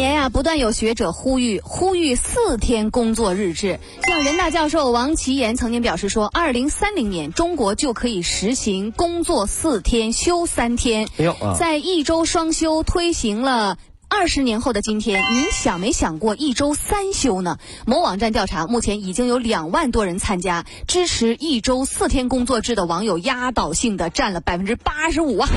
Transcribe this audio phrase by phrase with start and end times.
[0.00, 3.78] 年呀、不断有学者呼吁呼吁四天工作日制。
[4.04, 11.06] 像人大教授王奇岩曾经表示说，二零三零年中国就可以实行工作四天休三天。
[11.18, 13.76] 哎呦啊在一周双休推行了。
[14.08, 17.58] 二十年后的今天，您想没想过一周三休呢？
[17.84, 25.48] 某网站调查，目前已经有两万多人参加，支持一周四天工作制的网友压倒性的占了百分之八十五啊！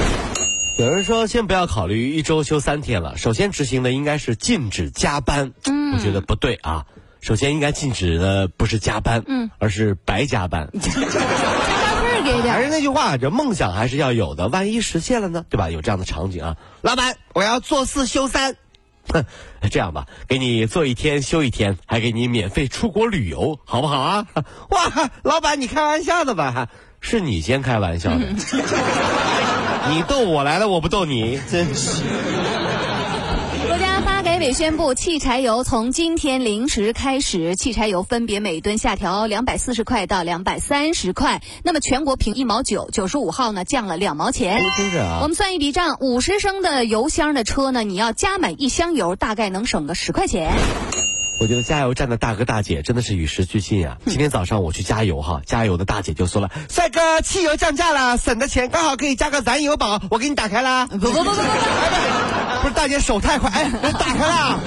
[0.80, 5.52] 有人说，先不要考虑一周休三天了，首先执行的应该是禁止加班。
[5.66, 6.86] 嗯，我觉得不对啊。
[7.22, 10.70] 首先应该禁止的不是加班，嗯，而是白加班。
[10.82, 12.58] 加班给点儿。
[12.58, 15.46] 还是那句话，这梦想还是要有的，万一实现了呢？
[15.48, 15.70] 对吧？
[15.70, 18.56] 有这样的场景啊，老板，我要做四休三。
[19.14, 19.26] 哼，
[19.70, 24.26] 这样吧，给你做一天休一天，还给你免费出国旅游，好不好啊？
[24.70, 26.68] 哇，老板，你开玩笑的吧？
[27.00, 28.26] 是你先开玩笑的，
[29.90, 32.02] 你逗我来了，我不逗你，真是。
[33.68, 44.62] 国家发改委宣布，汽柴油从今天零时开始，汽柴油分别每吨下调两百四十块到两百三十块，那么全国平一毛九，九十五号呢降了两毛钱。
[44.78, 50.52] 真是啊我们算一笔账，五十升的油箱的车呢，你要加满一箱油，大概能省个十块钱。
[51.40, 53.98] 我觉得加油站的大哥大姐真的是与时俱进啊！
[54.06, 61.36] 今天早上我去加油哈，加油的大姐就说了：“帅哥，汽油降价了，省的钱刚好可以加个燃油宝，我给你打开啦。”不不不不不，
[62.62, 64.60] 不 是大姐手太快，哎，打开了，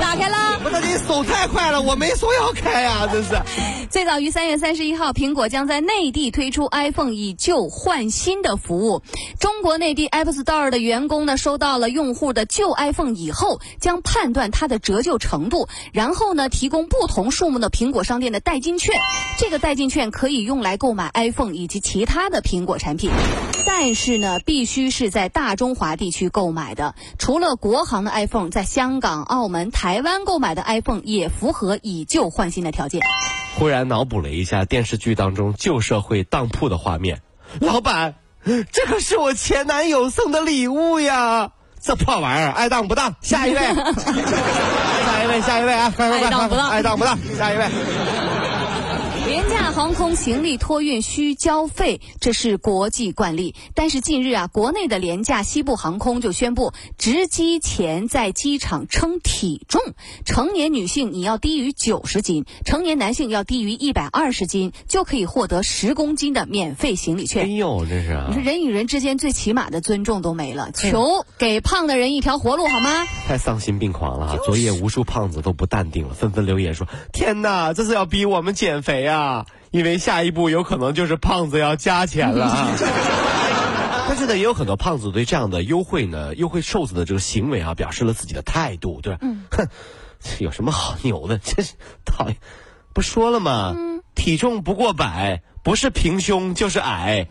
[0.00, 0.60] 打开了。
[0.64, 3.40] 我大姐手太快了，我没说要开呀、真是。
[3.90, 9.02] 最早于三月三十一号，苹果将在内地推出 iPhone 以旧换新的服务。
[9.38, 18.94] 中国内地 App Store 的员工呢，收到了用户的旧 iPhone 以后，将判断它的折旧程度，然后呢，提供不同数目的苹果商店的代金券。
[19.38, 23.10] 这个代金券可以用来购买 iPhone 以及其他的苹果产品。
[23.66, 26.94] 但是呢，必须是在大中华地区购买的。
[27.18, 33.02] 除了国行的 iPhone，在香港、澳门、台湾购买的 iPhone 也符合以旧换新的条件。
[33.58, 37.20] 忽然脑补了一下电视剧当中旧社会当铺的画面，
[37.60, 38.14] 老板，
[38.44, 41.50] 这可是我前男友送的礼物呀！
[41.80, 43.14] 这破玩意儿爱当不当？
[43.20, 45.92] 下一位， 下一位，下一位啊！
[45.94, 47.18] 快快快，爱当不当爱当不当？
[47.36, 47.64] 下一位。
[49.26, 53.54] 廉价航空行李托运需交费，这是国际惯例。
[53.74, 59.80] 但是近日啊，国内的廉价西部航空就宣布，值机前在机场称体重，
[60.26, 67.46] 成年女性你要低于九十斤，成年男性要低于一百二十斤，就可以获得十公斤的免费行李券哎。
[67.46, 73.06] 呦，这是啊你说人与人之间最起码的尊重都没了，求给胖的人一条活路好吗？
[73.26, 74.38] 太丧心病狂了啊！
[74.44, 79.13] 昨夜无数胖子都不淡定了，纷纷留言说：“天哪，这是要逼我们减肥啊！
[79.70, 82.68] 因为下一步有可能就是胖子要加钱了啊！”
[84.06, 89.18] 但是呢，也有很多胖子对这样的优惠呢、优惠瘦子的这个行为啊，表示了自己的态度，对吧？
[89.22, 89.66] 嗯，哼，
[90.40, 91.38] 有什么好牛的？
[91.38, 91.72] 真是
[92.04, 92.36] 讨厌！
[92.92, 93.74] 不说了吗？
[94.14, 97.26] 体重不过百，不是平胸就是矮，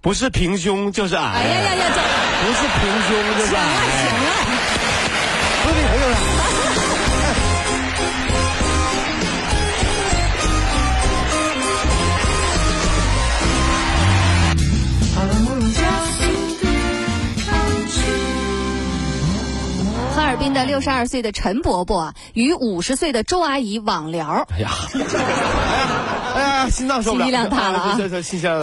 [0.00, 1.22] 不是平胸就是矮。
[1.22, 2.00] 哎呀呀呀，这
[2.46, 4.00] 不是平胸就是矮行了矮。
[4.02, 4.32] 行了。
[5.62, 6.43] 不是平胸
[20.54, 24.46] 的六十二岁的陈伯伯啊，与五十岁的周阿姨网聊。
[24.52, 27.98] 哎呀，哎呀，哎呀，心脏受不了，信息量大了啊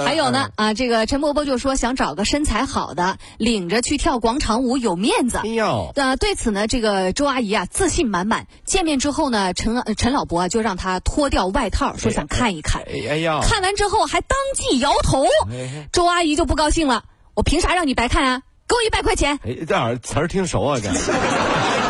[0.06, 5.50] 还有呢，啊，这个陈伯伯就说想找个身材好的，领着去跳广场舞有面子哎。
[5.50, 8.47] 呦，呃，对此呢，这个周阿姨啊自信满满。
[8.66, 12.82] 见面之后呢，陈呃陈老伯啊就让她脱掉外套，说想看一看。
[12.84, 17.03] 哎哎呀，看完之后还当即摇头，哎周阿姨就不高兴了。
[17.34, 18.41] 我凭啥让你白看啊？
[18.67, 19.37] 给我一百块钱！
[19.44, 20.90] 哎，这词儿听熟啊，这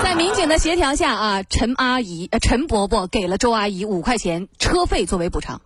[0.03, 5.61] 在民警的协调下啊，陈阿姨呃陈伯伯给了周阿姨五块钱车费作为补偿。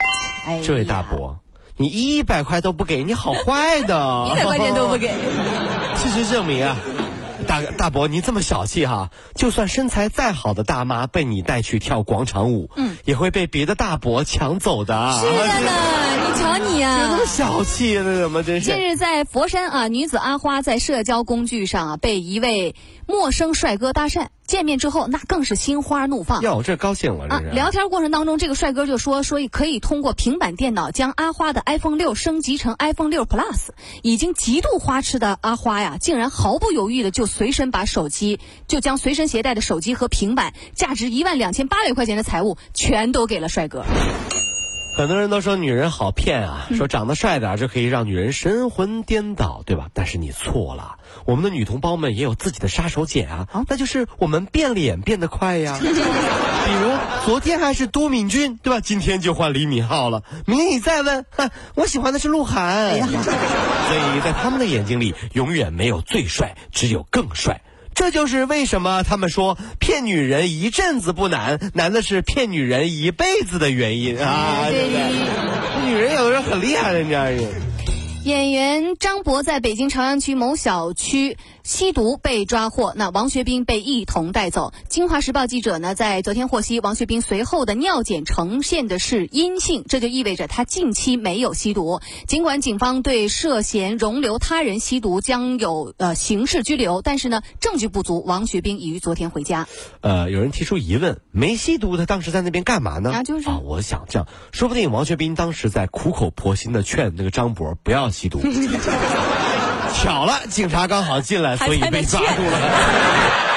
[0.45, 1.39] 哎，这位大伯，
[1.77, 5.07] 你一百块都不给，你好坏的， 一百块钱都不给。
[5.95, 6.77] 事实证明啊，
[7.47, 15.13] 大大伯您这么小气哈，就算身材再好的大妈被你带去跳广场舞，嗯，也会被别的大伯抢走的。
[15.19, 15.71] 是的呢，
[16.27, 18.71] 你瞧你呀、这么小气，那怎么真是？
[18.71, 22.75] 近日在佛山啊，女子阿花在社交工具上啊被一位
[23.07, 26.41] 陌生帅哥搭讪，见面之后那更是心花怒放。
[26.41, 27.49] 哟，这高兴了，这啊，是。
[27.49, 33.69] 聊天过程当中，这个帅哥就说，说可以通过平板电脑将阿花的 iPhone 六升级成 iPhone 六 Plus。
[34.01, 43.83] 已经极度花痴的阿花呀，竟然毫不犹豫的就随身把手机，就将随身携带的手机和平板，价值一万两千八百块钱的财物，全都给了帅哥。
[44.95, 49.89] 很多人都说女人好骗啊，嗯说长得帅点儿就可以让女人神魂颠倒，对吧？
[49.93, 50.95] 但是你错了，
[51.25, 55.77] 我们的女同胞们也有自己的杀手锏啊，那就是我们变脸变得快呀。
[55.83, 56.91] 比如
[57.25, 58.79] 昨天还是都敏俊，对吧？
[58.79, 62.97] 今天就换李敏镐了，明天你再问，哼，我喜欢的是鹿晗。
[62.97, 67.59] 所以在他们的眼睛里，永远没有最帅，只有更帅。
[67.95, 74.67] 这就是为什么他们说骗女人一阵子不难，难的是骗女人一辈子的原因啊！
[74.69, 75.89] 对不对？
[75.89, 77.31] 女人有的时候很厉害的，你知道吗？
[78.25, 84.71] 演员张博在北京朝阳区某小区吸毒被抓获，那王学兵被一同带走。
[84.87, 92.01] 京华时报记者呢，在昨天获悉，王学兵随后的尿检呈现的是阴性，这就意味着他近期没有吸毒。
[92.27, 99.67] 尽管警方对涉嫌容留他人吸毒将有呃刑事拘留，但是呢，证据不足，王学兵已于昨天回家。
[100.01, 103.11] 呃，有人提出疑问：没吸毒，他当时在那边干嘛呢？
[103.11, 108.39] 啊就是啊，我想这样，说不定王学兵当时在苦口婆心的劝那个张博不要吸毒。
[109.93, 112.59] 巧了，警察刚好进来，所以被抓住了。